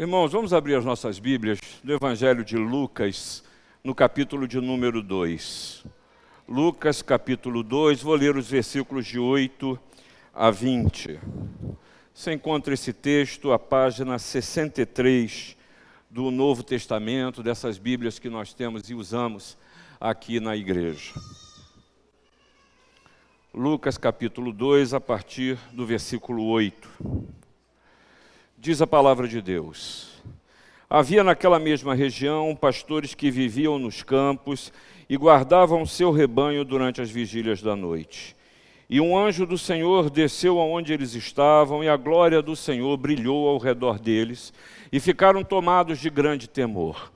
Irmãos, 0.00 0.30
vamos 0.30 0.52
abrir 0.52 0.76
as 0.76 0.84
nossas 0.84 1.18
Bíblias 1.18 1.58
no 1.82 1.92
Evangelho 1.92 2.44
de 2.44 2.56
Lucas, 2.56 3.42
no 3.82 3.92
capítulo 3.92 4.46
de 4.46 4.60
número 4.60 5.02
2. 5.02 5.84
Lucas, 6.48 7.02
capítulo 7.02 7.64
2, 7.64 8.00
vou 8.00 8.14
ler 8.14 8.36
os 8.36 8.48
versículos 8.48 9.04
de 9.04 9.18
8 9.18 9.76
a 10.32 10.52
20. 10.52 11.18
Você 12.14 12.32
encontra 12.32 12.74
esse 12.74 12.92
texto, 12.92 13.50
a 13.50 13.58
página 13.58 14.20
63 14.20 15.56
do 16.08 16.30
Novo 16.30 16.62
Testamento, 16.62 17.42
dessas 17.42 17.76
Bíblias 17.76 18.20
que 18.20 18.28
nós 18.28 18.54
temos 18.54 18.88
e 18.88 18.94
usamos 18.94 19.58
aqui 20.00 20.38
na 20.38 20.54
igreja. 20.54 21.12
Lucas 23.52 23.98
capítulo 23.98 24.52
2, 24.52 24.94
a 24.94 25.00
partir 25.00 25.58
do 25.72 25.84
versículo 25.84 26.44
8. 26.44 26.88
Diz 28.60 28.82
a 28.82 28.88
palavra 28.88 29.28
de 29.28 29.40
Deus: 29.40 30.20
Havia 30.90 31.22
naquela 31.22 31.60
mesma 31.60 31.94
região 31.94 32.56
pastores 32.56 33.14
que 33.14 33.30
viviam 33.30 33.78
nos 33.78 34.02
campos 34.02 34.72
e 35.08 35.16
guardavam 35.16 35.86
seu 35.86 36.10
rebanho 36.10 36.64
durante 36.64 37.00
as 37.00 37.08
vigílias 37.08 37.62
da 37.62 37.76
noite. 37.76 38.34
E 38.90 39.00
um 39.00 39.16
anjo 39.16 39.46
do 39.46 39.56
Senhor 39.56 40.10
desceu 40.10 40.58
aonde 40.58 40.92
eles 40.92 41.14
estavam, 41.14 41.84
e 41.84 41.88
a 41.88 41.96
glória 41.96 42.42
do 42.42 42.56
Senhor 42.56 42.96
brilhou 42.96 43.48
ao 43.48 43.58
redor 43.58 43.96
deles, 43.96 44.52
e 44.90 44.98
ficaram 44.98 45.44
tomados 45.44 46.00
de 46.00 46.10
grande 46.10 46.48
temor. 46.48 47.12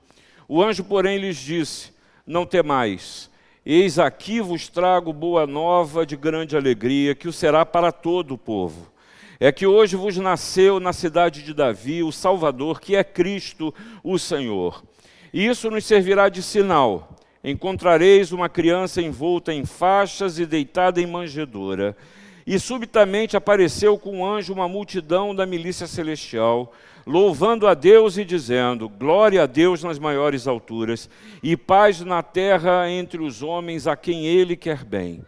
O 0.47 0.63
anjo, 0.63 0.85
porém, 0.85 1.17
lhes 1.17 1.35
disse: 1.35 1.91
Não 2.25 2.45
temais, 2.45 3.29
eis 3.65 3.99
aqui 3.99 4.39
vos 4.39 4.69
trago 4.69 5.11
boa 5.11 5.45
nova 5.45 6.05
de 6.05 6.15
grande 6.15 6.55
alegria, 6.55 7.13
que 7.13 7.27
o 7.27 7.33
será 7.33 7.65
para 7.65 7.91
todo 7.91 8.35
o 8.35 8.37
povo 8.37 8.92
é 9.45 9.51
que 9.51 9.67
hoje 9.67 9.97
vos 9.97 10.15
nasceu 10.15 10.79
na 10.79 10.93
cidade 10.93 11.43
de 11.43 11.53
Davi 11.53 12.01
o 12.01 12.13
Salvador, 12.13 12.79
que 12.79 12.95
é 12.95 13.03
Cristo 13.03 13.73
o 14.01 14.17
Senhor. 14.17 14.81
E 15.33 15.45
isso 15.45 15.69
nos 15.69 15.83
servirá 15.83 16.29
de 16.29 16.41
sinal. 16.41 17.09
Encontrareis 17.43 18.31
uma 18.31 18.47
criança 18.47 19.01
envolta 19.01 19.51
em 19.51 19.65
faixas 19.65 20.39
e 20.39 20.45
deitada 20.45 21.01
em 21.01 21.05
manjedoura. 21.05 21.93
E 22.47 22.57
subitamente 22.57 23.35
apareceu 23.35 23.97
com 23.97 24.19
um 24.19 24.25
anjo 24.25 24.53
uma 24.53 24.69
multidão 24.69 25.35
da 25.35 25.45
milícia 25.45 25.87
celestial, 25.87 26.71
louvando 27.05 27.67
a 27.67 27.73
Deus 27.73 28.17
e 28.17 28.23
dizendo: 28.23 28.87
Glória 28.87 29.43
a 29.43 29.45
Deus 29.45 29.83
nas 29.83 29.99
maiores 29.99 30.47
alturas, 30.47 31.09
e 31.43 31.57
paz 31.57 31.99
na 31.99 32.23
terra 32.23 32.89
entre 32.89 33.21
os 33.21 33.43
homens 33.43 33.87
a 33.87 33.97
quem 33.97 34.25
ele 34.25 34.55
quer 34.55 34.85
bem. 34.85 35.21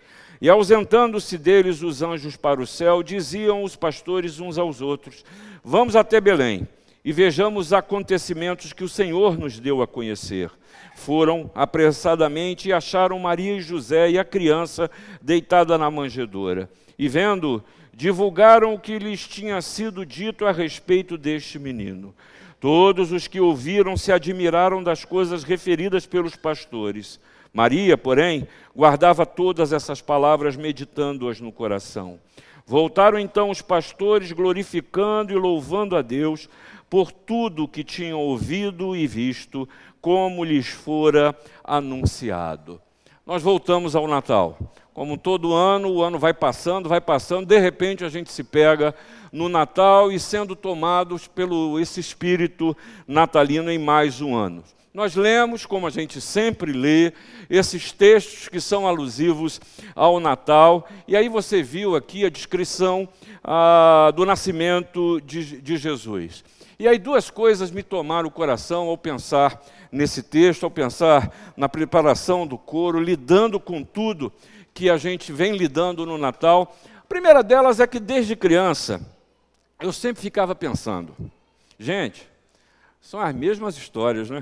E 0.46 0.50
ausentando-se 0.52 1.40
deles 1.40 1.82
os 1.82 2.04
anjos 2.04 2.38
para 2.38 2.62
o 2.62 2.68
céu, 2.68 3.02
diziam 3.02 3.64
os 3.64 3.76
pastores 3.76 4.40
uns 4.40 4.60
aos 4.60 4.80
outros: 4.80 5.26
Vamos 5.64 5.96
até 5.96 6.22
Belém 6.22 6.68
e 7.04 7.12
vejamos 7.12 7.66
os 7.66 7.74
acontecimentos 7.74 8.72
que 8.72 8.84
o 8.84 8.88
Senhor 8.88 9.40
nos 9.40 9.60
deu 9.60 9.82
a 9.82 9.88
conhecer. 9.88 10.52
Foram 10.94 11.50
apressadamente 11.56 12.70
e 12.70 12.74
acharam 12.74 13.18
Maria 13.18 13.56
e 13.56 13.60
José 13.60 14.12
e 14.12 14.20
a 14.20 14.24
criança 14.24 14.88
deitada 15.20 15.80
na 15.80 15.90
manjedoura. 15.90 16.70
E 16.96 17.10
vendo, 17.10 17.64
divulgaram 17.92 18.76
o 18.76 18.80
que 18.80 19.00
lhes 19.00 19.28
tinha 19.28 19.60
sido 19.64 20.06
dito 20.06 20.46
a 20.46 20.52
respeito 20.52 21.18
deste 21.18 21.58
menino. 21.58 22.14
Todos 22.60 23.12
os 23.12 23.28
que 23.28 23.40
ouviram 23.40 23.98
se 23.98 24.12
admiraram 24.12 24.84
das 24.84 25.04
coisas 25.04 25.44
referidas 25.44 26.06
pelos 26.06 26.36
pastores. 26.36 27.20
Maria, 27.56 27.98
porém, 27.98 28.46
guardava 28.76 29.26
todas 29.26 29.72
essas 29.72 30.02
palavras, 30.02 30.58
meditando-as 30.58 31.40
no 31.40 31.54
coração. 31.54 32.20
Voltaram 32.68 33.18
então 33.18 33.50
os 33.50 33.62
pastores, 33.62 34.34
glorificando 34.34 35.32
e 35.32 35.38
louvando 35.38 35.96
a 35.96 36.02
Deus 36.02 36.50
por 36.90 37.14
tudo 37.14 37.66
que 37.66 37.82
tinham 37.82 38.20
ouvido 38.20 38.94
e 38.94 39.08
visto, 39.08 39.70
como 40.02 40.44
lhes 40.44 40.68
fora 40.68 41.34
anunciado. 41.64 42.82
Nós 43.26 43.42
voltamos 43.42 43.96
ao 43.96 44.06
Natal. 44.06 44.58
Como 44.94 45.18
todo 45.18 45.54
ano, 45.54 45.90
o 45.90 46.04
ano 46.04 46.20
vai 46.20 46.34
passando, 46.34 46.90
vai 46.90 47.00
passando, 47.00 47.46
de 47.46 47.58
repente 47.58 48.04
a 48.04 48.10
gente 48.10 48.34
se 48.34 48.44
pega 48.44 48.94
no 49.32 49.48
Natal 49.48 50.12
e 50.12 50.20
sendo 50.20 50.58
tomados 50.58 51.26
pelo 51.26 51.80
esse 51.80 52.02
espírito 52.02 52.76
natalino 53.08 53.72
em 53.72 53.80
mais 53.80 54.20
um 54.20 54.36
ano. 54.36 54.62
Nós 54.96 55.14
lemos, 55.14 55.66
como 55.66 55.86
a 55.86 55.90
gente 55.90 56.22
sempre 56.22 56.72
lê, 56.72 57.12
esses 57.50 57.92
textos 57.92 58.48
que 58.48 58.62
são 58.62 58.88
alusivos 58.88 59.60
ao 59.94 60.22
Natal, 60.22 60.88
e 61.06 61.18
aí 61.18 61.28
você 61.28 61.62
viu 61.62 61.98
aqui 61.98 62.24
a 62.24 62.30
descrição 62.30 63.06
ah, 63.44 64.14
do 64.16 64.26
nascimento 64.26 65.20
de, 65.20 65.60
de 65.62 65.76
Jesus. 65.76 66.46
E 66.80 66.88
aí 66.88 66.98
duas 66.98 67.30
coisas 67.30 67.72
me 67.72 67.84
tomaram 67.84 68.30
o 68.30 68.32
coração 68.32 68.88
ao 68.88 68.98
pensar 68.98 69.62
nesse 69.92 70.24
texto, 70.24 70.64
ao 70.64 70.72
pensar 70.72 71.30
na 71.58 71.68
preparação 71.68 72.48
do 72.48 72.58
coro, 72.58 72.98
lidando 72.98 73.60
com 73.60 73.84
tudo 73.84 74.32
que 74.74 74.90
a 74.90 74.96
gente 74.96 75.30
vem 75.34 75.58
lidando 75.58 76.06
no 76.06 76.18
Natal. 76.18 76.74
A 77.00 77.06
primeira 77.06 77.44
delas 77.44 77.82
é 77.82 77.86
que 77.86 78.00
desde 78.00 78.34
criança 78.34 79.06
eu 79.82 79.92
sempre 79.92 80.22
ficava 80.22 80.56
pensando, 80.56 81.14
gente, 81.78 82.26
são 83.02 83.20
as 83.20 83.36
mesmas 83.36 83.76
histórias, 83.76 84.30
né? 84.30 84.42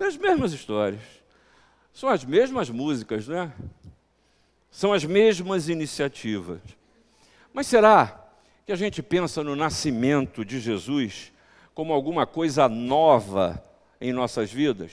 As 0.00 0.16
mesmas 0.16 0.52
histórias. 0.52 1.02
São 1.92 2.08
as 2.08 2.24
mesmas 2.24 2.70
músicas, 2.70 3.28
né? 3.28 3.52
São 4.70 4.92
as 4.92 5.04
mesmas 5.04 5.68
iniciativas. 5.68 6.60
Mas 7.52 7.66
será 7.66 8.28
que 8.64 8.72
a 8.72 8.76
gente 8.76 9.02
pensa 9.02 9.44
no 9.44 9.54
nascimento 9.54 10.44
de 10.44 10.58
Jesus 10.58 11.32
como 11.74 11.92
alguma 11.92 12.26
coisa 12.26 12.68
nova 12.68 13.62
em 14.00 14.12
nossas 14.12 14.50
vidas? 14.50 14.92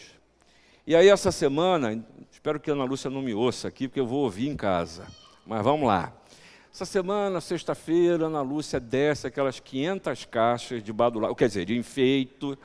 E 0.86 0.96
aí, 0.96 1.10
essa 1.10 1.32
semana, 1.32 2.04
espero 2.32 2.60
que 2.60 2.70
a 2.70 2.74
Ana 2.74 2.84
Lúcia 2.84 3.10
não 3.10 3.22
me 3.22 3.34
ouça 3.34 3.68
aqui, 3.68 3.88
porque 3.88 4.00
eu 4.00 4.08
vou 4.08 4.24
ouvir 4.24 4.50
em 4.50 4.56
casa. 4.56 5.08
Mas 5.46 5.64
vamos 5.64 5.88
lá. 5.88 6.14
Essa 6.74 6.86
semana, 6.86 7.40
sexta-feira, 7.40 8.26
Ana 8.26 8.42
Lúcia 8.42 8.80
desce 8.80 9.28
aquelas 9.28 9.60
500 9.60 10.26
caixas 10.26 10.84
de 10.84 10.92
badulá, 10.92 11.34
quer 11.34 11.48
dizer, 11.48 11.66
de 11.66 11.78
enfeito, 11.78 12.58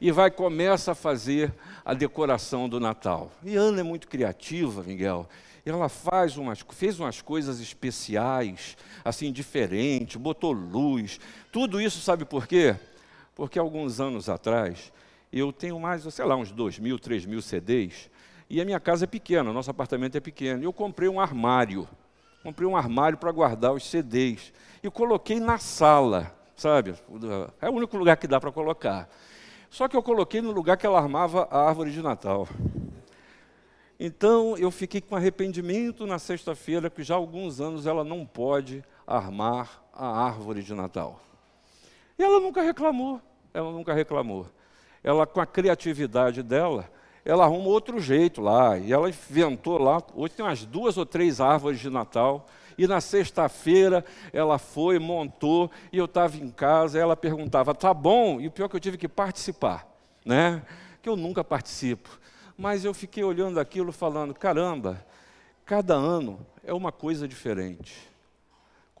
e 0.00 0.10
vai 0.10 0.30
começa 0.30 0.92
a 0.92 0.94
fazer 0.94 1.52
a 1.84 1.94
decoração 1.94 2.68
do 2.68 2.80
Natal. 2.80 3.30
E 3.42 3.56
Ana 3.56 3.80
é 3.80 3.82
muito 3.82 4.08
criativa, 4.08 4.82
Miguel. 4.82 5.28
Ela 5.64 5.88
faz 5.88 6.36
umas, 6.36 6.64
fez 6.72 7.00
umas 7.00 7.22
coisas 7.22 7.60
especiais, 7.60 8.76
assim, 9.04 9.32
diferentes, 9.32 10.16
botou 10.16 10.52
luz. 10.52 11.18
Tudo 11.50 11.80
isso 11.80 12.00
sabe 12.00 12.24
por 12.24 12.46
quê? 12.46 12.76
Porque 13.34 13.58
alguns 13.58 13.98
anos 14.00 14.28
atrás, 14.28 14.92
eu 15.32 15.52
tenho 15.52 15.80
mais, 15.80 16.02
sei 16.02 16.24
lá, 16.24 16.36
uns 16.36 16.52
dois 16.52 16.78
mil, 16.78 16.98
três 16.98 17.24
mil 17.24 17.40
CDs, 17.40 18.10
e 18.48 18.60
a 18.60 18.64
minha 18.64 18.78
casa 18.78 19.04
é 19.04 19.06
pequena, 19.06 19.52
nosso 19.52 19.70
apartamento 19.70 20.16
é 20.16 20.20
pequeno. 20.20 20.62
E 20.62 20.64
eu 20.64 20.72
comprei 20.72 21.08
um 21.08 21.18
armário. 21.18 21.88
Comprei 22.42 22.68
um 22.68 22.76
armário 22.76 23.16
para 23.16 23.32
guardar 23.32 23.72
os 23.72 23.88
CDs. 23.88 24.52
E 24.82 24.90
coloquei 24.90 25.40
na 25.40 25.58
sala, 25.58 26.32
sabe? 26.54 26.94
É 27.60 27.70
o 27.70 27.72
único 27.72 27.96
lugar 27.96 28.16
que 28.18 28.26
dá 28.26 28.38
para 28.38 28.52
colocar. 28.52 29.08
Só 29.74 29.88
que 29.88 29.96
eu 29.96 30.02
coloquei 30.04 30.40
no 30.40 30.52
lugar 30.52 30.76
que 30.76 30.86
ela 30.86 31.00
armava 31.00 31.48
a 31.50 31.66
árvore 31.66 31.90
de 31.90 32.00
Natal. 32.00 32.46
Então 33.98 34.56
eu 34.56 34.70
fiquei 34.70 35.00
com 35.00 35.16
arrependimento 35.16 36.06
na 36.06 36.16
sexta-feira, 36.16 36.88
que 36.88 37.02
já 37.02 37.16
há 37.16 37.16
alguns 37.16 37.60
anos 37.60 37.84
ela 37.84 38.04
não 38.04 38.24
pode 38.24 38.84
armar 39.04 39.82
a 39.92 40.06
árvore 40.06 40.62
de 40.62 40.72
Natal. 40.74 41.18
E 42.16 42.22
ela 42.22 42.38
nunca 42.38 42.62
reclamou, 42.62 43.20
ela 43.52 43.72
nunca 43.72 43.92
reclamou. 43.92 44.46
Ela, 45.02 45.26
com 45.26 45.40
a 45.40 45.46
criatividade 45.46 46.40
dela, 46.40 46.88
ela 47.24 47.42
arruma 47.42 47.66
outro 47.66 47.98
jeito 47.98 48.40
lá. 48.40 48.78
E 48.78 48.92
ela 48.92 49.08
inventou 49.08 49.76
lá, 49.76 50.00
hoje 50.14 50.34
tem 50.34 50.44
umas 50.46 50.64
duas 50.64 50.96
ou 50.96 51.04
três 51.04 51.40
árvores 51.40 51.80
de 51.80 51.90
Natal 51.90 52.46
e 52.76 52.86
na 52.86 53.00
sexta-feira 53.00 54.04
ela 54.32 54.58
foi, 54.58 54.98
montou, 54.98 55.70
e 55.92 55.98
eu 55.98 56.04
estava 56.04 56.36
em 56.36 56.50
casa, 56.50 56.98
ela 56.98 57.16
perguntava, 57.16 57.74
tá 57.74 57.92
bom? 57.92 58.40
E 58.40 58.46
o 58.46 58.50
pior 58.50 58.66
é 58.66 58.68
que 58.68 58.76
eu 58.76 58.80
tive 58.80 58.96
que 58.96 59.08
participar, 59.08 59.86
né? 60.24 60.62
Que 61.02 61.08
eu 61.08 61.16
nunca 61.16 61.44
participo. 61.44 62.18
Mas 62.56 62.84
eu 62.84 62.94
fiquei 62.94 63.24
olhando 63.24 63.58
aquilo 63.58 63.92
falando, 63.92 64.32
caramba, 64.32 65.04
cada 65.64 65.94
ano 65.94 66.38
é 66.62 66.72
uma 66.72 66.92
coisa 66.92 67.26
diferente. 67.26 68.13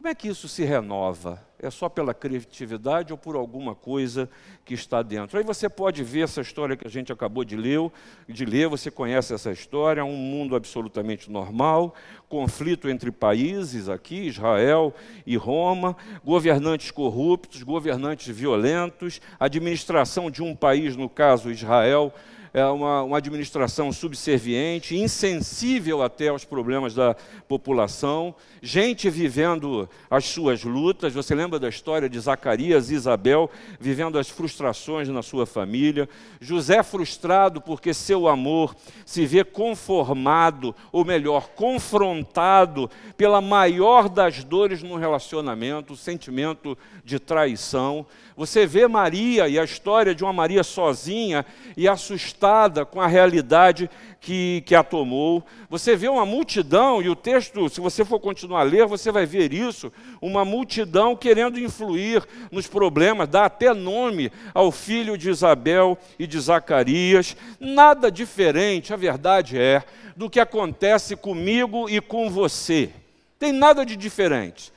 Como 0.04 0.12
é 0.12 0.14
que 0.14 0.28
isso 0.28 0.46
se 0.48 0.62
renova? 0.64 1.42
É 1.58 1.70
só 1.70 1.88
pela 1.88 2.12
criatividade 2.12 3.10
ou 3.10 3.16
por 3.16 3.36
alguma 3.36 3.74
coisa 3.74 4.28
que 4.62 4.74
está 4.74 5.00
dentro? 5.00 5.38
Aí 5.38 5.42
você 5.42 5.66
pode 5.66 6.04
ver 6.04 6.24
essa 6.24 6.42
história 6.42 6.76
que 6.76 6.86
a 6.86 6.90
gente 6.90 7.10
acabou 7.10 7.42
de 7.42 7.56
ler, 7.56 7.90
de 8.28 8.44
ler, 8.44 8.68
você 8.68 8.90
conhece 8.90 9.32
essa 9.32 9.50
história, 9.50 10.04
um 10.04 10.14
mundo 10.14 10.56
absolutamente 10.56 11.30
normal, 11.30 11.94
conflito 12.28 12.86
entre 12.86 13.10
países 13.10 13.88
aqui, 13.88 14.26
Israel 14.26 14.92
e 15.24 15.38
Roma, 15.38 15.96
governantes 16.22 16.90
corruptos, 16.90 17.62
governantes 17.62 18.28
violentos, 18.28 19.22
administração 19.40 20.30
de 20.30 20.42
um 20.42 20.54
país, 20.54 20.96
no 20.96 21.08
caso 21.08 21.50
Israel, 21.50 22.12
é 22.54 22.64
uma, 22.66 23.02
uma 23.02 23.18
administração 23.18 23.92
subserviente, 23.92 24.96
insensível 24.96 26.04
até 26.04 26.28
aos 26.28 26.44
problemas 26.44 26.94
da 26.94 27.16
população, 27.48 28.32
gente 28.62 29.10
vivendo 29.10 29.88
as 30.08 30.26
suas 30.26 30.62
lutas. 30.62 31.12
Você 31.12 31.34
lembra 31.34 31.58
da 31.58 31.68
história 31.68 32.08
de 32.08 32.16
Zacarias 32.20 32.90
e 32.90 32.94
Isabel 32.94 33.50
vivendo 33.80 34.20
as 34.20 34.30
frustrações 34.30 35.08
na 35.08 35.20
sua 35.20 35.46
família? 35.46 36.08
José 36.40 36.80
frustrado 36.84 37.60
porque 37.60 37.92
seu 37.92 38.28
amor 38.28 38.76
se 39.04 39.26
vê 39.26 39.42
conformado, 39.42 40.76
ou 40.92 41.04
melhor, 41.04 41.48
confrontado 41.56 42.88
pela 43.16 43.40
maior 43.40 44.08
das 44.08 44.44
dores 44.44 44.80
no 44.80 44.96
relacionamento, 44.96 45.94
o 45.94 45.96
sentimento 45.96 46.78
de 47.04 47.18
traição. 47.18 48.06
Você 48.36 48.66
vê 48.66 48.88
Maria 48.88 49.46
e 49.46 49.60
a 49.60 49.64
história 49.64 50.12
de 50.12 50.24
uma 50.24 50.32
Maria 50.32 50.64
sozinha 50.64 51.46
e 51.76 51.86
assustada 51.86 52.84
com 52.84 53.00
a 53.00 53.06
realidade 53.06 53.88
que, 54.20 54.64
que 54.66 54.74
a 54.74 54.82
tomou. 54.82 55.44
Você 55.70 55.94
vê 55.94 56.08
uma 56.08 56.26
multidão, 56.26 57.00
e 57.00 57.08
o 57.08 57.14
texto, 57.14 57.68
se 57.68 57.80
você 57.80 58.04
for 58.04 58.18
continuar 58.18 58.60
a 58.60 58.64
ler, 58.64 58.86
você 58.86 59.12
vai 59.12 59.24
ver 59.24 59.52
isso: 59.52 59.92
uma 60.20 60.44
multidão 60.44 61.14
querendo 61.14 61.60
influir 61.60 62.26
nos 62.50 62.66
problemas, 62.66 63.28
dá 63.28 63.44
até 63.44 63.72
nome 63.72 64.32
ao 64.52 64.72
filho 64.72 65.16
de 65.16 65.30
Isabel 65.30 65.96
e 66.18 66.26
de 66.26 66.40
Zacarias. 66.40 67.36
Nada 67.60 68.10
diferente, 68.10 68.92
a 68.92 68.96
verdade 68.96 69.56
é, 69.56 69.84
do 70.16 70.28
que 70.28 70.40
acontece 70.40 71.14
comigo 71.14 71.88
e 71.88 72.00
com 72.00 72.28
você. 72.28 72.90
Tem 73.38 73.52
nada 73.52 73.86
de 73.86 73.94
diferente. 73.94 74.73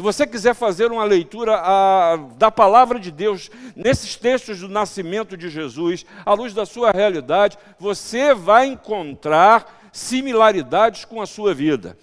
Se 0.00 0.02
você 0.02 0.26
quiser 0.26 0.54
fazer 0.54 0.90
uma 0.90 1.04
leitura 1.04 1.56
a, 1.56 2.16
da 2.38 2.50
palavra 2.50 2.98
de 2.98 3.10
Deus 3.10 3.50
nesses 3.76 4.16
textos 4.16 4.60
do 4.60 4.66
nascimento 4.66 5.36
de 5.36 5.50
Jesus, 5.50 6.06
à 6.24 6.32
luz 6.32 6.54
da 6.54 6.64
sua 6.64 6.90
realidade, 6.90 7.58
você 7.78 8.32
vai 8.32 8.68
encontrar 8.68 9.90
similaridades 9.92 11.04
com 11.04 11.20
a 11.20 11.26
sua 11.26 11.52
vida. 11.52 11.98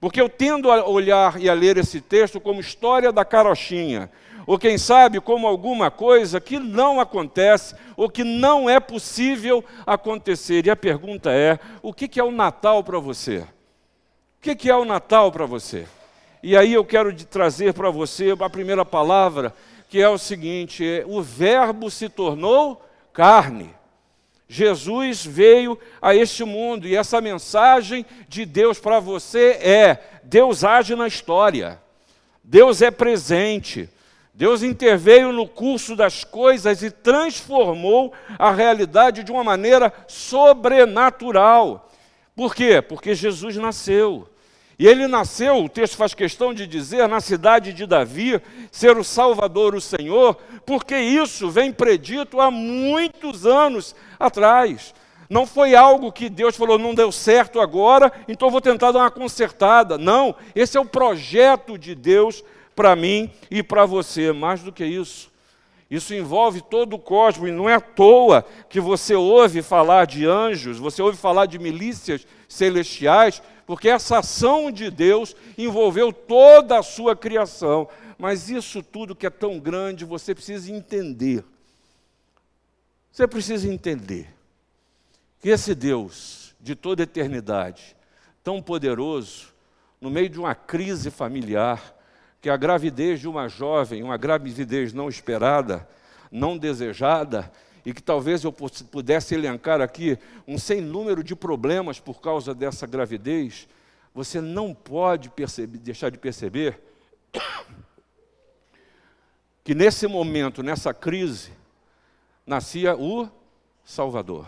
Porque 0.00 0.18
eu 0.18 0.30
tendo 0.30 0.72
a 0.72 0.88
olhar 0.88 1.38
e 1.38 1.46
a 1.46 1.52
ler 1.52 1.76
esse 1.76 2.00
texto 2.00 2.40
como 2.40 2.58
história 2.58 3.12
da 3.12 3.22
carochinha, 3.22 4.10
ou 4.46 4.58
quem 4.58 4.78
sabe 4.78 5.20
como 5.20 5.46
alguma 5.46 5.90
coisa 5.90 6.40
que 6.40 6.58
não 6.58 6.98
acontece, 6.98 7.74
ou 7.98 8.08
que 8.08 8.24
não 8.24 8.70
é 8.70 8.80
possível 8.80 9.62
acontecer. 9.86 10.64
E 10.64 10.70
a 10.70 10.76
pergunta 10.76 11.30
é: 11.30 11.58
o 11.82 11.92
que 11.92 12.18
é 12.18 12.24
o 12.24 12.30
Natal 12.30 12.82
para 12.82 12.98
você? 12.98 13.44
O 14.38 14.54
que 14.56 14.70
é 14.70 14.74
o 14.74 14.86
Natal 14.86 15.30
para 15.30 15.44
você? 15.44 15.86
E 16.42 16.56
aí 16.56 16.72
eu 16.72 16.84
quero 16.84 17.14
trazer 17.24 17.72
para 17.72 17.88
você 17.88 18.34
a 18.40 18.50
primeira 18.50 18.84
palavra, 18.84 19.54
que 19.88 20.00
é 20.00 20.08
o 20.08 20.18
seguinte: 20.18 20.84
é, 20.84 21.04
o 21.06 21.22
Verbo 21.22 21.88
se 21.88 22.08
tornou 22.08 22.84
carne. 23.12 23.72
Jesus 24.48 25.24
veio 25.24 25.78
a 26.00 26.14
este 26.14 26.44
mundo 26.44 26.86
e 26.86 26.96
essa 26.96 27.20
mensagem 27.20 28.04
de 28.28 28.44
Deus 28.44 28.80
para 28.80 28.98
você 28.98 29.52
é: 29.62 30.02
Deus 30.24 30.64
age 30.64 30.96
na 30.96 31.06
história, 31.06 31.80
Deus 32.42 32.82
é 32.82 32.90
presente, 32.90 33.88
Deus 34.34 34.64
interveio 34.64 35.32
no 35.32 35.46
curso 35.46 35.94
das 35.94 36.24
coisas 36.24 36.82
e 36.82 36.90
transformou 36.90 38.12
a 38.36 38.50
realidade 38.50 39.22
de 39.22 39.30
uma 39.30 39.44
maneira 39.44 39.92
sobrenatural. 40.08 41.88
Por 42.34 42.52
quê? 42.52 42.82
Porque 42.82 43.14
Jesus 43.14 43.56
nasceu. 43.56 44.28
E 44.78 44.86
ele 44.86 45.06
nasceu, 45.06 45.64
o 45.64 45.68
texto 45.68 45.96
faz 45.96 46.14
questão 46.14 46.52
de 46.52 46.66
dizer, 46.66 47.08
na 47.08 47.20
cidade 47.20 47.72
de 47.72 47.86
Davi, 47.86 48.40
ser 48.70 48.96
o 48.96 49.04
Salvador, 49.04 49.74
o 49.74 49.80
Senhor, 49.80 50.36
porque 50.64 50.96
isso 50.96 51.50
vem 51.50 51.72
predito 51.72 52.40
há 52.40 52.50
muitos 52.50 53.46
anos 53.46 53.94
atrás. 54.18 54.94
Não 55.28 55.46
foi 55.46 55.74
algo 55.74 56.12
que 56.12 56.28
Deus 56.28 56.56
falou, 56.56 56.78
não 56.78 56.94
deu 56.94 57.10
certo 57.10 57.60
agora, 57.60 58.12
então 58.28 58.50
vou 58.50 58.60
tentar 58.60 58.92
dar 58.92 59.00
uma 59.00 59.10
consertada. 59.10 59.96
Não, 59.96 60.34
esse 60.54 60.76
é 60.76 60.80
o 60.80 60.84
projeto 60.84 61.78
de 61.78 61.94
Deus 61.94 62.42
para 62.74 62.94
mim 62.96 63.30
e 63.50 63.62
para 63.62 63.86
você. 63.86 64.32
Mais 64.32 64.62
do 64.62 64.72
que 64.72 64.84
isso, 64.84 65.30
isso 65.90 66.14
envolve 66.14 66.60
todo 66.60 66.94
o 66.94 66.98
cosmos, 66.98 67.48
e 67.48 67.52
não 67.52 67.68
é 67.68 67.74
à 67.74 67.80
toa 67.80 68.44
que 68.68 68.80
você 68.80 69.14
ouve 69.14 69.62
falar 69.62 70.06
de 70.06 70.26
anjos, 70.26 70.78
você 70.78 71.00
ouve 71.00 71.16
falar 71.16 71.46
de 71.46 71.58
milícias 71.58 72.26
celestiais, 72.48 73.42
porque 73.66 73.88
essa 73.88 74.18
ação 74.18 74.70
de 74.70 74.90
Deus 74.90 75.34
envolveu 75.56 76.12
toda 76.12 76.78
a 76.78 76.82
sua 76.82 77.16
criação. 77.16 77.88
Mas 78.18 78.48
isso 78.50 78.82
tudo 78.82 79.16
que 79.16 79.26
é 79.26 79.30
tão 79.30 79.58
grande, 79.58 80.04
você 80.04 80.34
precisa 80.34 80.70
entender. 80.70 81.44
Você 83.10 83.26
precisa 83.26 83.68
entender 83.68 84.32
que 85.40 85.48
esse 85.48 85.74
Deus 85.74 86.54
de 86.60 86.76
toda 86.76 87.02
eternidade, 87.02 87.96
tão 88.42 88.62
poderoso, 88.62 89.48
no 90.00 90.10
meio 90.10 90.28
de 90.28 90.38
uma 90.38 90.54
crise 90.54 91.10
familiar, 91.10 91.94
que 92.40 92.48
a 92.48 92.56
gravidez 92.56 93.20
de 93.20 93.28
uma 93.28 93.48
jovem, 93.48 94.02
uma 94.02 94.16
gravidez 94.16 94.92
não 94.92 95.08
esperada, 95.08 95.88
não 96.30 96.56
desejada, 96.56 97.50
e 97.84 97.92
que 97.92 98.02
talvez 98.02 98.44
eu 98.44 98.52
pudesse 98.52 99.34
elencar 99.34 99.80
aqui 99.80 100.18
um 100.46 100.56
sem 100.58 100.80
número 100.80 101.22
de 101.22 101.34
problemas 101.34 101.98
por 101.98 102.20
causa 102.20 102.54
dessa 102.54 102.86
gravidez, 102.86 103.68
você 104.14 104.40
não 104.40 104.72
pode 104.74 105.30
perceber, 105.30 105.78
deixar 105.78 106.10
de 106.10 106.18
perceber 106.18 106.80
que 109.64 109.74
nesse 109.74 110.06
momento, 110.06 110.62
nessa 110.62 110.94
crise, 110.94 111.52
nascia 112.46 112.96
o 112.96 113.28
Salvador. 113.84 114.46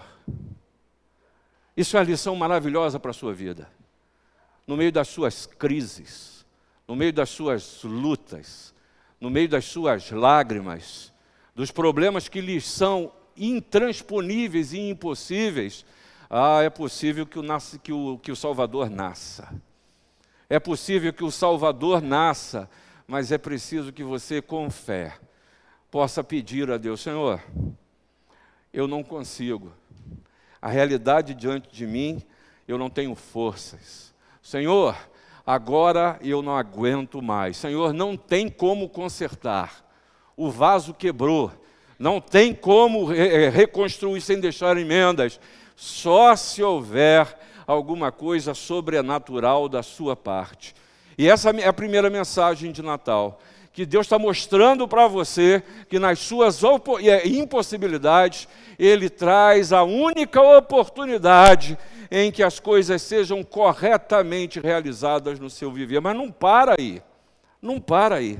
Isso 1.76 1.96
é 1.96 2.00
uma 2.00 2.06
lição 2.06 2.36
maravilhosa 2.36 3.00
para 3.00 3.10
a 3.10 3.14
sua 3.14 3.34
vida. 3.34 3.69
No 4.66 4.76
meio 4.76 4.92
das 4.92 5.08
suas 5.08 5.44
crises, 5.44 6.46
no 6.86 6.94
meio 6.94 7.12
das 7.12 7.31
suas 7.31 7.82
lutas, 7.82 8.72
no 9.20 9.28
meio 9.28 9.48
das 9.48 9.64
suas 9.64 10.10
lágrimas, 10.10 11.12
dos 11.54 11.70
problemas 11.70 12.28
que 12.28 12.40
lhes 12.40 12.64
são 12.64 13.12
intransponíveis 13.36 14.72
e 14.72 14.90
impossíveis, 14.90 15.84
ah, 16.28 16.62
é 16.62 16.70
possível 16.70 17.26
que 17.26 17.38
o, 17.38 17.42
nasce, 17.42 17.78
que, 17.78 17.92
o, 17.92 18.19
que 18.19 18.32
o 18.32 18.36
Salvador 18.36 18.90
nasça. 18.90 19.54
É 20.48 20.58
possível 20.58 21.12
que 21.12 21.25
o 21.25 21.31
Salvador 21.31 22.02
nasça, 22.02 22.69
mas 23.06 23.32
é 23.32 23.38
preciso 23.38 23.92
que 23.92 24.02
você, 24.02 24.42
com 24.42 24.70
fé, 24.70 25.16
possa 25.90 26.25
pedir 26.25 26.70
a 26.70 26.76
Deus: 26.76 27.00
Senhor, 27.00 27.40
eu 28.72 28.88
não 28.88 29.02
consigo. 29.02 29.72
A 30.60 30.69
realidade 30.69 31.34
diante 31.34 31.69
de 31.75 31.86
mim, 31.86 32.22
eu 32.66 32.78
não 32.78 32.90
tenho 32.90 33.14
forças. 33.14 34.12
Senhor, 34.42 34.96
agora 35.46 36.19
eu 36.22 36.42
não 36.42 36.56
aguento 36.56 37.22
mais. 37.22 37.56
Senhor, 37.56 37.92
não 37.92 38.16
tem 38.16 38.48
como 38.48 38.88
consertar. 38.88 39.84
O 40.36 40.50
vaso 40.50 40.92
quebrou 40.92 41.52
não 42.05 42.21
tem 42.21 42.53
como 42.53 43.11
eh, 43.15 43.49
reconstruir 43.49 44.20
sem 44.20 44.39
deixar 44.39 44.77
emendas, 44.77 45.41
só 45.75 46.37
se 46.37 46.63
houver 46.63 47.27
alguma 47.67 48.13
coisa 48.13 48.53
sobrenatural 48.53 49.70
da 49.70 49.82
sua 49.82 50.15
parte. 50.15 50.75
E 51.17 51.27
essa 51.27 51.49
é 51.49 51.67
a 51.67 51.73
primeira 51.73 52.11
mensagem 52.11 52.73
de 52.73 52.82
Natal, 52.82 53.41
que 53.73 53.87
Deus 53.87 54.05
está 54.05 54.19
mostrando 54.19 54.87
para 54.87 55.08
você 55.08 55.63
que 55.89 55.99
nas 55.99 56.19
suas 56.19 56.61
eh, 57.03 57.27
impossibilidades, 57.27 58.46
Ele 58.79 59.08
traz 59.08 59.73
a 59.73 59.82
única 59.82 60.43
oportunidade 60.43 61.79
em 62.11 62.31
que 62.31 62.43
as 62.43 62.61
coisas 62.61 63.01
sejam 63.01 63.43
corretamente 63.43 64.61
realizadas 64.61 65.41
no 65.41 65.49
seu 65.49 65.73
viver. 65.73 66.03
Mas 66.03 66.15
não 66.15 66.31
para 66.31 66.75
aí, 66.79 67.01
não 67.63 67.81
para 67.81 68.17
aí. 68.17 68.39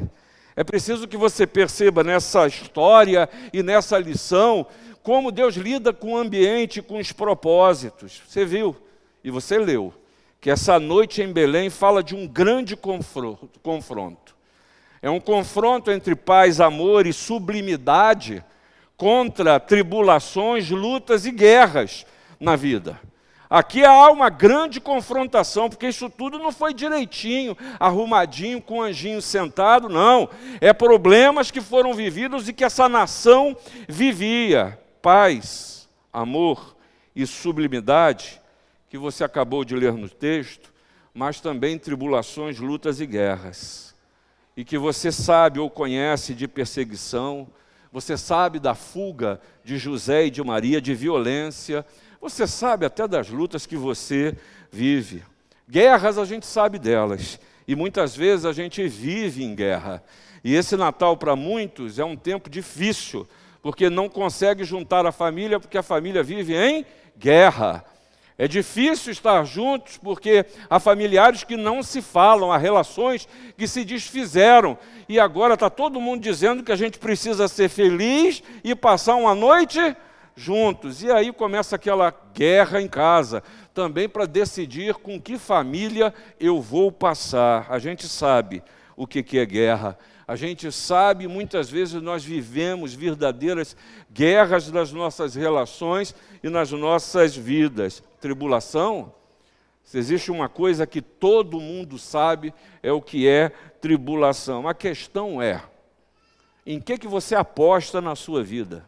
É 0.57 0.63
preciso 0.63 1.09
que 1.09 1.17
você 1.17 1.47
perceba 1.47 2.05
nessa 2.05 2.47
história 2.47 3.29
e 3.53 3.63
nessa 3.63 3.99
lição 3.99 4.67
como 5.03 5.33
Deus 5.33 5.57
lida 5.57 5.93
com 5.93 6.13
o 6.13 6.17
ambiente, 6.17 6.81
com 6.81 6.99
os 6.99 7.13
propósitos. 7.13 8.23
Você 8.27 8.45
viu 8.45 8.77
e 9.23 9.31
você 9.31 9.59
leu 9.59 9.93
que 10.41 10.51
essa 10.51 10.79
noite 10.79 11.23
em 11.23 11.33
Belém 11.33 11.71
fala 11.71 12.03
de 12.03 12.15
um 12.15 12.27
grande 12.27 12.77
confronto. 12.77 14.35
É 15.01 15.11
um 15.11 15.21
confronto 15.21 15.91
entre 15.91 16.15
paz, 16.15 16.61
amor 16.61 17.07
e 17.07 17.13
sublimidade 17.13 18.45
contra 18.97 19.59
tribulações, 19.59 20.71
lutas 20.71 21.27
e 21.27 21.31
guerras 21.31 22.07
na 22.39 22.57
vida. 22.57 23.01
Aqui 23.49 23.85
há 23.85 24.11
uma 24.11 24.31
grande 24.31 24.81
confrontação, 24.81 25.69
porque 25.69 25.89
isso 25.89 26.09
tudo 26.11 26.39
não 26.39 26.51
foi 26.51 26.73
direitinho, 26.75 27.57
arrumadinho, 27.79 28.61
com 28.61 28.79
o 28.79 28.83
anjinho 28.83 29.21
sentado, 29.21 29.89
não. 29.89 30.29
É 30.61 30.73
problemas 30.73 31.51
que 31.51 31.61
foram 31.61 31.95
vividos 31.95 32.49
e 32.49 32.53
que 32.53 32.65
essa 32.65 32.89
nação 32.89 33.57
vivia. 33.89 34.79
Paz, 35.03 35.89
amor 36.13 36.75
e 37.15 37.27
sublimidade, 37.27 38.41
que 38.89 38.99
você 38.99 39.23
acabou 39.23 39.65
de 39.65 39.77
ler 39.77 39.93
no 39.93 40.09
texto, 40.09 40.73
mas 41.13 41.41
também 41.41 41.79
tribulações, 41.79 42.59
lutas 42.59 42.99
e 42.99 43.07
guerras. 43.07 43.95
E 44.57 44.65
que 44.65 44.79
você 44.79 45.13
sabe 45.13 45.61
ou 45.61 45.69
conhece 45.69 46.35
de 46.35 46.49
perseguição, 46.49 47.47
Você 47.95 48.17
sabe 48.17 48.59
da 48.59 48.75
fuga 48.75 49.41
de 49.63 49.79
José 49.79 50.27
e 50.27 50.31
de 50.31 50.43
Maria, 50.43 50.81
de 50.81 50.93
violência. 50.97 51.87
Você 52.25 52.47
sabe 52.47 52.87
até 52.87 53.07
das 53.07 53.29
lutas 53.29 53.67
que 53.67 53.77
você 53.77 54.35
vive. 54.73 55.23
Guerras 55.69 56.17
a 56.17 56.25
gente 56.25 56.47
sabe 56.47 56.79
delas. 56.79 57.39
E 57.69 57.77
muitas 57.77 58.17
vezes 58.17 58.47
a 58.47 58.53
gente 58.55 58.89
vive 58.89 59.45
em 59.45 59.55
guerra. 59.55 60.03
E 60.43 60.55
esse 60.55 60.75
Natal, 60.75 61.19
para 61.19 61.37
muitos, 61.37 61.99
é 61.99 62.05
um 62.05 62.17
tempo 62.17 62.49
difícil, 62.49 63.29
porque 63.61 63.91
não 63.91 64.09
consegue 64.09 64.65
juntar 64.65 65.05
a 65.05 65.13
família, 65.13 65.61
porque 65.61 65.77
a 65.77 65.83
família 65.83 66.23
vive 66.23 66.57
em 66.57 66.87
guerra. 67.19 67.85
É 68.39 68.49
difícil 68.49 69.13
estar 69.13 69.45
juntos 69.45 69.99
porque 69.99 70.47
há 70.71 70.81
familiares 70.81 71.45
que 71.45 71.59
não 71.59 71.83
se 71.83 72.01
falam, 72.01 72.51
há 72.51 72.57
relações 72.57 73.29
que 73.55 73.69
se 73.69 73.85
desfizeram. 73.85 74.79
E 75.11 75.21
agora 75.21 75.53
está 75.53 75.69
todo 75.69 76.01
mundo 76.01 76.23
dizendo 76.23 76.63
que 76.63 76.73
a 76.73 76.77
gente 76.77 76.99
precisa 76.99 77.49
ser 77.49 77.69
feliz 77.69 78.43
e 78.65 78.75
passar 78.75 79.15
uma 79.17 79.35
noite 79.35 79.95
juntos. 80.37 81.03
E 81.03 81.11
aí 81.11 81.33
começa 81.33 81.77
aquela 81.77 82.15
guerra 82.35 82.81
em 82.81 82.89
casa, 82.89 83.43
também 83.73 84.09
para 84.09 84.27
decidir 84.27 84.95
com 84.95 85.21
que 85.21 85.39
família 85.39 86.13
eu 86.39 86.61
vou 86.61 86.91
passar. 86.91 87.67
A 87.69 87.79
gente 87.79 88.09
sabe 88.09 88.63
o 88.97 89.07
que 89.07 89.39
é 89.39 89.47
guerra. 89.47 89.99
A 90.27 90.37
gente 90.37 90.73
sabe, 90.73 91.29
muitas 91.29 91.69
vezes 91.69 92.01
nós 92.01 92.25
vivemos 92.25 92.95
verdadeiras 92.95 93.77
guerras 94.11 94.71
nas 94.71 94.91
nossas 94.91 95.35
relações 95.35 96.15
e 96.43 96.49
nas 96.49 96.73
nossas 96.73 97.37
vidas. 97.37 98.03
Tribulação, 98.21 99.13
se 99.85 99.99
existe 99.99 100.31
uma 100.33 100.49
coisa 100.49 100.87
que 100.87 101.03
todo 101.03 101.61
mundo 101.61 101.99
sabe, 101.99 102.55
é 102.83 102.91
o 102.91 103.03
que 103.03 103.29
é 103.29 103.51
tribulação. 103.83 104.67
A 104.67 104.73
questão 104.73 105.43
é: 105.43 105.63
em 106.65 106.81
que, 106.81 106.97
que 106.97 107.07
você 107.07 107.35
aposta 107.35 108.01
na 108.01 108.17
sua 108.17 108.43
vida? 108.43 108.87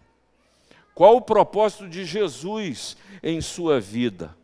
Qual 0.97 1.17
o 1.17 1.21
propósito 1.21 1.87
de 1.87 2.07
Jesus 2.07 2.97
em 3.23 3.39
sua 3.43 3.79
vida? 3.79 4.35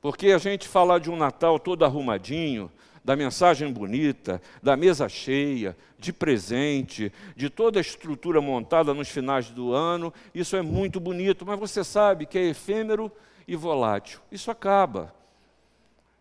Porque 0.00 0.28
a 0.28 0.38
gente 0.38 0.68
falar 0.68 1.00
de 1.00 1.10
um 1.10 1.16
Natal 1.16 1.58
todo 1.58 1.84
arrumadinho, 1.84 2.70
da 3.04 3.16
mensagem 3.16 3.72
bonita, 3.72 4.40
da 4.62 4.76
mesa 4.76 5.08
cheia, 5.08 5.76
de 5.98 6.12
presente, 6.12 7.12
de 7.34 7.50
toda 7.50 7.80
a 7.80 7.82
estrutura 7.82 8.40
montada 8.40 8.94
nos 8.94 9.08
finais 9.08 9.50
do 9.50 9.72
ano. 9.72 10.14
Isso 10.32 10.54
é 10.54 10.62
muito 10.62 11.00
bonito, 11.00 11.44
mas 11.44 11.58
você 11.58 11.82
sabe 11.82 12.24
que 12.24 12.38
é 12.38 12.50
efêmero 12.50 13.10
e 13.48 13.56
volátil. 13.56 14.20
Isso 14.30 14.48
acaba. 14.48 15.12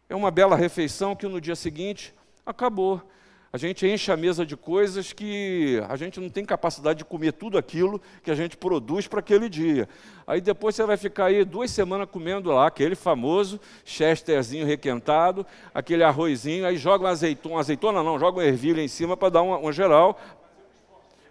É 0.10 0.16
uma 0.16 0.32
bela 0.32 0.56
refeição 0.56 1.16
que 1.16 1.28
no 1.28 1.40
dia 1.40 1.56
seguinte 1.56 2.12
acabou. 2.44 3.08
A 3.56 3.58
gente 3.58 3.88
enche 3.88 4.12
a 4.12 4.18
mesa 4.18 4.46
de 4.46 4.58
coisas 4.58 5.14
que 5.14 5.82
a 5.88 5.96
gente 5.96 6.20
não 6.20 6.28
tem 6.30 6.44
capacidade 6.44 6.98
de 7.00 7.06
comer 7.06 7.32
tudo 7.32 7.58
aquilo 7.58 8.02
que 8.22 8.30
a 8.30 8.36
gente 8.36 8.58
produz 8.58 9.08
para 9.08 9.22
aquele 9.22 9.48
dia. 9.48 9.88
Aí 10.28 10.42
depois 10.42 10.76
você 10.76 10.84
vai 10.84 10.98
ficar 10.98 11.28
aí 11.28 11.46
duas 11.46 11.72
semanas 11.72 12.10
comendo 12.12 12.52
lá 12.52 12.68
aquele 12.68 12.96
famoso 12.96 13.58
chesterzinho 13.86 14.66
requentado, 14.66 15.46
aquele 15.74 16.04
arrozinho, 16.04 16.66
aí 16.66 16.76
joga 16.76 17.06
uma 17.06 17.12
azeitona, 17.12 17.60
azeitona 17.62 18.04
não, 18.04 18.20
joga 18.20 18.40
uma 18.40 18.46
ervilha 18.46 18.82
em 18.82 18.90
cima 18.90 19.16
para 19.16 19.30
dar 19.30 19.42
uma, 19.42 19.58
uma 19.58 19.72
geral. 19.72 20.20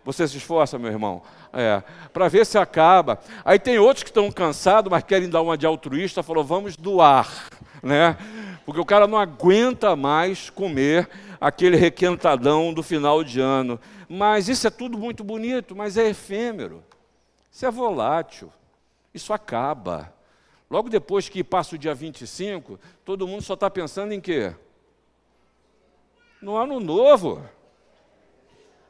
Você 0.02 0.26
se 0.26 0.38
esforça, 0.38 0.78
meu 0.78 0.90
irmão, 0.90 1.20
é, 1.52 1.82
para 2.10 2.26
ver 2.28 2.46
se 2.46 2.56
acaba. 2.56 3.18
Aí 3.44 3.58
tem 3.58 3.78
outros 3.78 4.02
que 4.02 4.08
estão 4.08 4.32
cansados, 4.32 4.90
mas 4.90 5.02
querem 5.02 5.28
dar 5.28 5.42
uma 5.42 5.58
de 5.58 5.66
altruísta, 5.66 6.22
falou, 6.22 6.42
vamos 6.42 6.74
doar, 6.74 7.50
né? 7.82 8.16
Porque 8.64 8.80
o 8.80 8.84
cara 8.84 9.06
não 9.06 9.18
aguenta 9.18 9.94
mais 9.94 10.48
comer 10.48 11.08
aquele 11.40 11.76
requentadão 11.76 12.72
do 12.72 12.82
final 12.82 13.22
de 13.22 13.40
ano. 13.40 13.78
Mas 14.08 14.48
isso 14.48 14.66
é 14.66 14.70
tudo 14.70 14.96
muito 14.96 15.22
bonito, 15.22 15.76
mas 15.76 15.96
é 15.96 16.08
efêmero. 16.08 16.82
Isso 17.50 17.66
é 17.66 17.70
volátil. 17.70 18.50
Isso 19.12 19.32
acaba. 19.32 20.12
Logo 20.70 20.88
depois 20.88 21.28
que 21.28 21.44
passa 21.44 21.74
o 21.74 21.78
dia 21.78 21.94
25, 21.94 22.80
todo 23.04 23.28
mundo 23.28 23.42
só 23.42 23.54
está 23.54 23.70
pensando 23.70 24.12
em 24.12 24.20
quê? 24.20 24.54
No 26.40 26.56
ano 26.56 26.80
novo. 26.80 27.42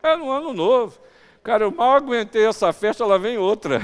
É 0.03 0.17
no 0.17 0.31
ano 0.31 0.53
novo. 0.53 0.99
Cara, 1.43 1.65
eu 1.65 1.71
mal 1.71 1.97
aguentei 1.97 2.47
essa 2.47 2.73
festa, 2.73 3.05
lá 3.05 3.19
vem 3.19 3.37
outra. 3.37 3.81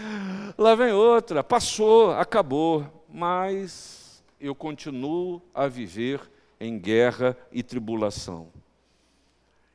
lá 0.58 0.74
vem 0.74 0.92
outra. 0.92 1.44
Passou, 1.44 2.12
acabou. 2.12 2.84
Mas 3.08 3.95
eu 4.40 4.54
continuo 4.54 5.42
a 5.54 5.66
viver 5.66 6.20
em 6.60 6.78
guerra 6.78 7.36
e 7.50 7.62
tribulação. 7.62 8.48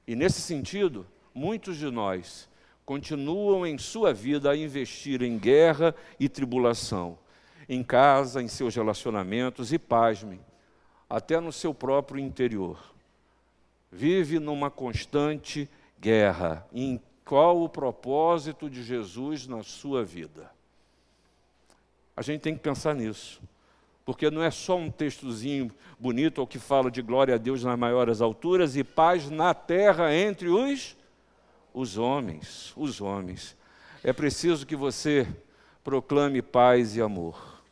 E 0.08 0.16
nesse 0.16 0.42
sentido, 0.42 1.06
muitos 1.34 1.78
de 1.78 1.90
nós 1.90 2.50
continuam 2.86 3.66
em 3.66 3.78
sua 3.78 4.14
vida 4.14 4.52
a 4.52 4.58
investir 4.58 5.22
em 5.22 5.38
guerra 5.38 5.96
e 6.20 6.28
tribulação, 6.28 7.18
em 7.70 7.84
casa, 7.84 8.42
em 8.42 8.48
seus 8.48 8.76
relacionamentos 8.76 9.72
e, 9.72 9.80
pasmem, 9.80 10.40
até 11.10 11.40
no 11.40 11.52
seu 11.52 11.74
próprio 11.74 12.20
interior. 12.20 12.94
Vive 13.92 14.40
numa 14.40 14.70
constante 14.70 15.70
guerra. 16.00 16.68
Em 16.74 17.00
qual 17.24 17.62
o 17.62 17.70
propósito 17.70 18.70
de 18.70 18.84
Jesus 18.84 19.48
na 19.48 19.64
sua 19.64 20.04
vida? 20.04 20.52
A 22.16 22.22
gente 22.22 22.42
tem 22.42 22.54
que 22.54 22.62
pensar 22.62 22.96
nisso 22.96 23.42
porque 24.12 24.30
não 24.30 24.44
é 24.44 24.52
só 24.52 24.76
um 24.76 24.92
textozinho 24.92 25.72
bonito 25.98 26.40
ou 26.40 26.46
que 26.46 26.60
fala 26.60 26.92
de 26.92 27.02
glória 27.02 27.36
a 27.36 27.38
Deus 27.38 27.64
nas 27.64 27.80
maiores 27.80 28.20
alturas 28.20 28.76
e 28.76 28.84
paz 28.84 29.30
na 29.30 29.54
terra 29.54 30.14
entre 30.14 30.50
os 30.50 30.98
os 31.74 31.98
homens, 31.98 32.74
os 32.76 33.00
homens. 33.00 33.56
É 34.04 34.12
preciso 34.12 34.66
que 34.66 34.76
você 34.76 35.26
proclame 35.82 36.42
paz 36.42 36.98
e 36.98 37.02
amor. 37.02 37.64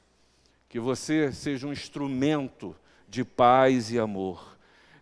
Que 0.69 0.79
você 0.79 1.29
seja 1.33 1.67
um 1.67 1.73
instrumento 1.73 2.73
de 3.09 3.25
paz 3.25 3.91
e 3.91 3.99
amor. 3.99 4.57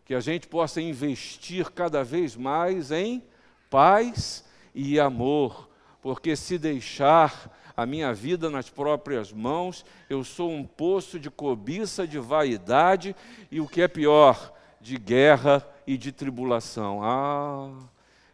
Que 0.06 0.16
a 0.16 0.20
gente 0.20 0.48
possa 0.48 0.82
investir 0.82 1.70
cada 1.70 2.04
vez 2.04 2.36
mais 2.36 2.92
em 2.92 3.22
paz 3.70 4.44
e 4.74 5.00
amor, 5.00 5.70
porque 6.02 6.36
se 6.36 6.58
deixar 6.58 7.56
a 7.78 7.86
minha 7.86 8.12
vida 8.12 8.50
nas 8.50 8.72
próprias 8.72 9.32
mãos, 9.32 9.86
eu 10.10 10.24
sou 10.24 10.52
um 10.52 10.64
poço 10.64 11.20
de 11.20 11.30
cobiça, 11.30 12.08
de 12.08 12.18
vaidade 12.18 13.16
e 13.52 13.62
o 13.62 13.68
que 13.68 13.84
é 13.84 13.88
pior, 13.88 14.52
de 14.82 14.98
guerra 14.98 15.64
e 15.86 15.96
de 15.96 16.12
tribulação. 16.12 17.02
Ah, 17.04 17.70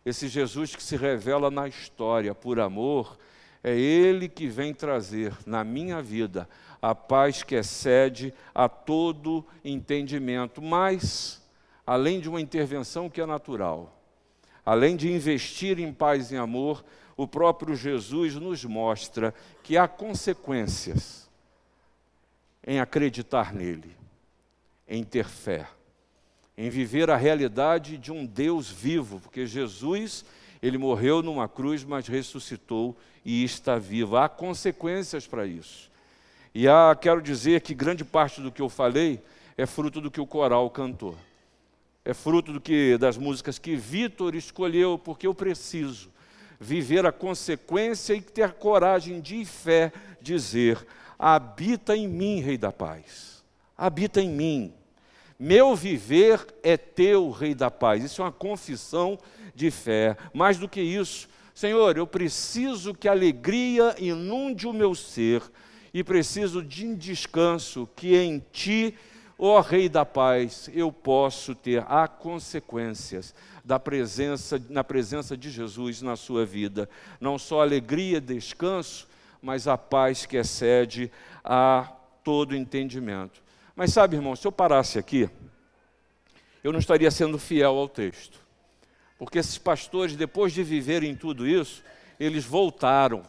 esse 0.05 0.29
Jesus 0.29 0.73
que 0.77 0.81
se 0.81 0.95
revela 0.95 1.51
na 1.51 1.67
história 1.67 2.33
por 2.33 2.57
amor, 2.57 3.17
é 3.62 3.77
Ele 3.77 4.29
que 4.29 4.47
vem 4.47 4.73
trazer 4.73 5.38
na 5.45 5.62
minha 5.62 6.01
vida 6.01 6.47
a 6.81 6.95
paz 6.95 7.43
que 7.43 7.55
excede 7.55 8.33
a 8.55 8.69
todo 8.69 9.45
entendimento, 9.63 10.62
mas, 10.62 11.45
além 11.85 12.21
de 12.21 12.29
uma 12.29 12.39
intervenção 12.39 13.09
que 13.09 13.19
é 13.19 13.25
natural, 13.25 14.01
além 14.65 14.95
de 14.95 15.12
investir 15.12 15.79
em 15.79 15.91
paz 15.91 16.31
e 16.31 16.38
amor, 16.38 16.83
o 17.15 17.27
próprio 17.27 17.75
Jesus 17.75 18.36
nos 18.36 18.63
mostra 18.65 19.34
que 19.62 19.77
há 19.77 19.88
consequências 19.88 21.29
em 22.65 22.79
acreditar 22.79 23.53
nele, 23.53 23.96
em 24.88 25.03
ter 25.03 25.25
fé, 25.25 25.67
em 26.58 26.70
viver 26.70 27.10
a 27.10 27.17
realidade 27.17 27.98
de 27.98 28.12
um 28.12 28.25
Deus 28.25 28.70
vivo, 28.70 29.20
porque 29.20 29.46
Jesus, 29.46 30.24
ele 30.62 30.77
morreu 30.77 31.22
numa 31.22 31.48
cruz, 31.48 31.84
mas 31.84 32.08
ressuscitou 32.08 32.96
e 33.25 33.43
está 33.43 33.77
vivo. 33.77 34.17
Há 34.17 34.29
consequências 34.29 35.27
para 35.27 35.46
isso. 35.46 35.91
E 36.55 36.67
há, 36.67 36.96
quero 37.00 37.22
dizer 37.22 37.62
que 37.62 37.74
grande 37.74 38.05
parte 38.05 38.39
do 38.39 38.51
que 38.51 38.62
eu 38.62 38.70
falei 38.70 39.20
é 39.58 39.65
fruto 39.65 40.00
do 40.00 40.12
que 40.12 40.22
o 40.22 40.27
coral 40.27 40.70
cantou. 40.70 41.17
É 42.05 42.13
fruto 42.13 42.53
do 42.53 42.62
que 42.62 42.98
das 42.98 43.17
músicas 43.17 43.58
que 43.58 43.75
Vitor 43.75 44.36
escolheu, 44.36 44.98
porque 44.98 45.25
eu 45.25 45.34
preciso 45.34 46.12
viver 46.63 47.05
a 47.05 47.12
consequência 47.12 48.13
e 48.13 48.22
ter 48.22 48.53
coragem 48.53 49.20
de 49.20 49.43
fé 49.46 49.91
dizer: 50.22 50.84
habita 51.20 51.96
em 51.96 52.08
mim, 52.08 52.39
Rei 52.39 52.58
da 52.58 52.72
Paz, 52.72 53.43
habita 53.77 54.22
em 54.22 54.29
mim. 54.29 54.74
Meu 55.38 55.75
viver 55.75 56.46
é 56.63 56.77
teu, 56.77 57.29
Rei 57.29 57.53
da 57.53 57.70
Paz. 57.70 58.03
Isso 58.03 58.22
é 58.22 58.25
uma 58.25 58.32
confissão 58.32 59.20
de 59.53 59.70
fé. 59.70 60.15
Mais 60.34 60.58
do 60.58 60.70
que 60.70 60.79
isso, 60.79 61.27
Senhor, 61.53 61.98
eu 61.98 62.08
preciso 62.08 62.93
que 62.93 63.08
a 63.08 63.12
alegria 63.12 63.93
inunde 64.00 64.65
o 64.65 64.74
meu 64.74 64.96
ser 64.96 65.43
e 65.93 66.03
preciso 66.03 66.63
de 66.63 66.88
um 66.88 66.96
descanso 66.96 67.88
que 67.96 68.15
em 68.15 68.41
ti, 68.51 68.96
ó 69.45 69.59
Rei 69.59 69.89
da 69.89 70.05
Paz, 70.05 70.69
eu 70.73 70.91
posso 70.91 71.53
ter. 71.53 71.83
Há 71.88 72.07
consequências 72.07 73.35
da 73.63 73.79
presença, 73.79 74.62
na 74.69 74.83
presença 74.83 75.35
de 75.35 75.50
Jesus 75.50 76.01
na 76.01 76.15
sua 76.15 76.45
vida. 76.45 76.89
Não 77.19 77.38
só 77.38 77.62
alegria, 77.62 78.21
descanso, 78.21 79.07
mas 79.41 79.67
a 79.67 79.77
paz 79.77 80.25
que 80.25 80.38
excede 80.38 81.12
a 81.43 81.91
todo 82.23 82.55
entendimento. 82.55 83.43
Mas 83.75 83.91
sabe, 83.91 84.15
irmão, 84.15 84.35
se 84.35 84.47
eu 84.47 84.51
parasse 84.51 84.97
aqui, 84.97 85.29
eu 86.63 86.71
não 86.71 86.79
estaria 86.79 87.12
sendo 87.12 87.38
fiel 87.38 87.77
ao 87.77 87.89
texto. 87.89 88.39
Porque 89.19 89.39
esses 89.39 89.57
pastores, 89.57 90.15
depois 90.15 90.53
de 90.53 90.63
viverem 90.63 91.15
tudo 91.15 91.45
isso, 91.45 91.83
eles 92.17 92.45
voltaram 92.45 93.23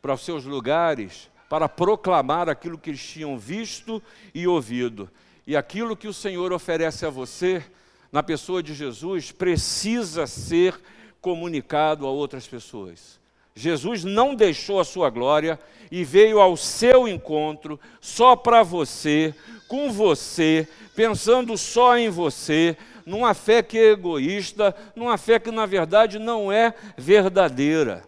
para 0.00 0.14
os 0.14 0.24
seus 0.24 0.44
lugares 0.44 1.30
para 1.48 1.68
proclamar 1.68 2.48
aquilo 2.48 2.78
que 2.78 2.88
eles 2.88 3.06
tinham 3.06 3.38
visto 3.38 4.02
e 4.34 4.46
ouvido. 4.46 5.10
E 5.46 5.56
aquilo 5.56 5.96
que 5.96 6.08
o 6.08 6.12
Senhor 6.12 6.52
oferece 6.52 7.04
a 7.04 7.10
você, 7.10 7.64
na 8.10 8.22
pessoa 8.22 8.62
de 8.62 8.74
Jesus, 8.74 9.32
precisa 9.32 10.26
ser 10.26 10.78
comunicado 11.20 12.06
a 12.06 12.10
outras 12.10 12.46
pessoas. 12.46 13.20
Jesus 13.54 14.04
não 14.04 14.34
deixou 14.34 14.80
a 14.80 14.84
sua 14.84 15.10
glória 15.10 15.58
e 15.90 16.04
veio 16.04 16.40
ao 16.40 16.56
seu 16.56 17.06
encontro 17.06 17.78
só 18.00 18.34
para 18.34 18.62
você, 18.62 19.34
com 19.68 19.90
você, 19.90 20.66
pensando 20.94 21.56
só 21.58 21.96
em 21.98 22.08
você, 22.08 22.76
numa 23.04 23.34
fé 23.34 23.62
que 23.62 23.78
é 23.78 23.90
egoísta, 23.90 24.74
numa 24.94 25.18
fé 25.18 25.38
que 25.38 25.50
na 25.50 25.66
verdade 25.66 26.18
não 26.18 26.50
é 26.50 26.74
verdadeira. 26.96 28.04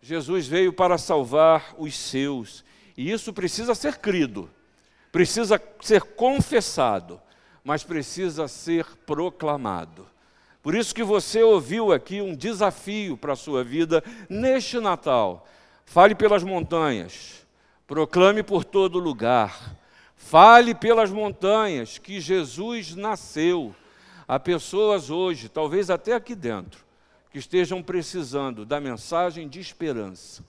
Jesus 0.00 0.46
veio 0.46 0.72
para 0.72 0.98
salvar 0.98 1.74
os 1.78 1.96
seus, 1.96 2.64
e 2.96 3.10
isso 3.10 3.32
precisa 3.32 3.74
ser 3.74 3.98
crido, 3.98 4.50
precisa 5.12 5.60
ser 5.80 6.02
confessado, 6.02 7.20
mas 7.62 7.84
precisa 7.84 8.48
ser 8.48 8.86
proclamado. 9.06 10.06
Por 10.62 10.74
isso 10.74 10.94
que 10.94 11.04
você 11.04 11.42
ouviu 11.42 11.92
aqui 11.92 12.22
um 12.22 12.34
desafio 12.34 13.16
para 13.16 13.34
a 13.34 13.36
sua 13.36 13.62
vida 13.62 14.02
neste 14.28 14.80
Natal. 14.80 15.46
Fale 15.84 16.14
pelas 16.14 16.42
montanhas, 16.42 17.46
proclame 17.86 18.42
por 18.42 18.64
todo 18.64 18.98
lugar. 18.98 19.76
Fale 20.16 20.72
pelas 20.74 21.10
montanhas 21.10 21.98
que 21.98 22.20
Jesus 22.20 22.94
nasceu. 22.94 23.74
Há 24.26 24.38
pessoas 24.38 25.10
hoje, 25.10 25.48
talvez 25.48 25.90
até 25.90 26.14
aqui 26.14 26.34
dentro, 26.34 26.84
que 27.30 27.38
estejam 27.38 27.82
precisando 27.82 28.64
da 28.64 28.80
mensagem 28.80 29.48
de 29.48 29.58
esperança, 29.58 30.44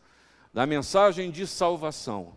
da 0.53 0.65
mensagem 0.67 1.31
de 1.31 1.47
salvação. 1.47 2.33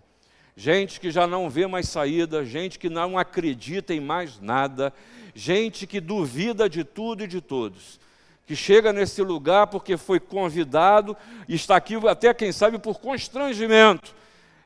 Gente 0.58 0.98
que 0.98 1.10
já 1.10 1.26
não 1.26 1.50
vê 1.50 1.66
mais 1.66 1.86
saída, 1.86 2.42
gente 2.42 2.78
que 2.78 2.88
não 2.88 3.18
acredita 3.18 3.92
em 3.92 4.00
mais 4.00 4.40
nada, 4.40 4.90
gente 5.34 5.86
que 5.86 6.00
duvida 6.00 6.66
de 6.66 6.82
tudo 6.82 7.24
e 7.24 7.26
de 7.26 7.42
todos, 7.42 8.00
que 8.46 8.56
chega 8.56 8.90
nesse 8.90 9.20
lugar 9.20 9.66
porque 9.66 9.98
foi 9.98 10.18
convidado 10.18 11.14
e 11.46 11.54
está 11.54 11.76
aqui 11.76 11.94
até, 12.08 12.32
quem 12.32 12.52
sabe, 12.52 12.78
por 12.78 12.98
constrangimento. 12.98 14.14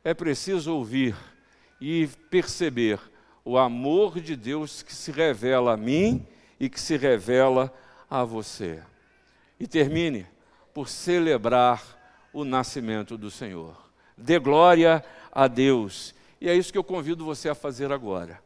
É 0.05 0.15
preciso 0.15 0.73
ouvir 0.73 1.17
e 1.81 2.09
perceber 2.31 3.01
o 3.45 3.59
amor 3.59 4.21
de 4.21 4.37
Deus 4.37 4.83
que 4.83 4.95
se 4.95 5.11
revela 5.11 5.75
a 5.75 5.77
mim 5.77 6.25
e 6.61 6.69
que 6.69 6.81
se 6.81 6.97
revela 6.97 7.75
a 8.09 8.23
você. 8.23 8.81
E 9.59 9.67
termine 9.67 10.25
por 10.73 10.89
celebrar 10.89 11.83
o 12.33 12.45
nascimento 12.45 13.19
do 13.19 13.29
Senhor. 13.29 13.90
Dê 14.21 14.39
glória 14.39 15.05
a 15.33 15.49
Deus. 15.49 16.15
E 16.41 16.49
é 16.49 16.55
isso 16.55 16.71
que 16.71 16.79
eu 16.79 16.85
convido 16.85 17.25
você 17.25 17.49
a 17.49 17.55
fazer 17.55 17.91
agora. 17.91 18.39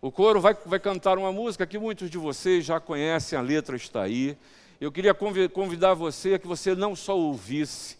O 0.00 0.10
coro 0.10 0.40
vai, 0.40 0.56
vai 0.66 0.80
cantar 0.80 1.16
uma 1.16 1.32
música 1.32 1.66
que 1.66 1.78
muitos 1.78 2.10
de 2.10 2.18
vocês 2.18 2.64
já 2.64 2.80
conhecem, 2.80 3.38
a 3.38 3.42
letra 3.42 3.76
está 3.76 4.02
aí. 4.02 4.36
Eu 4.80 4.90
queria 4.90 5.14
convidar 5.14 5.94
você 5.94 6.34
a 6.34 6.38
que 6.38 6.46
você 6.46 6.74
não 6.74 6.96
só 6.96 7.16
ouvisse, 7.16 7.96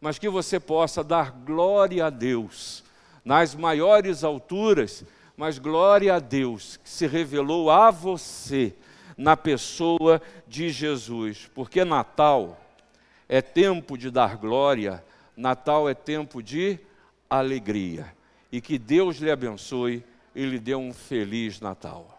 mas 0.00 0.18
que 0.18 0.28
você 0.28 0.58
possa 0.58 1.04
dar 1.04 1.30
glória 1.30 2.06
a 2.06 2.10
Deus 2.10 2.82
nas 3.24 3.54
maiores 3.54 4.24
alturas, 4.24 5.04
mas 5.36 5.58
glória 5.58 6.14
a 6.14 6.18
Deus 6.18 6.76
que 6.76 6.90
se 6.90 7.06
revelou 7.06 7.70
a 7.70 7.90
você 7.90 8.74
na 9.16 9.36
pessoa 9.36 10.20
de 10.46 10.70
Jesus, 10.70 11.48
porque 11.54 11.84
Natal 11.84 12.60
é 13.28 13.40
tempo 13.40 13.96
de 13.96 14.10
dar 14.10 14.36
glória, 14.36 15.04
Natal 15.36 15.88
é 15.88 15.94
tempo 15.94 16.42
de 16.42 16.78
alegria. 17.28 18.14
E 18.52 18.60
que 18.60 18.78
Deus 18.78 19.16
lhe 19.16 19.30
abençoe 19.30 20.04
e 20.34 20.44
lhe 20.44 20.58
dê 20.58 20.74
um 20.74 20.92
feliz 20.92 21.60
Natal. 21.60 22.13